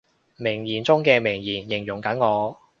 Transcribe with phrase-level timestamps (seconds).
[0.35, 2.57] 名言中嘅名言，形容緊我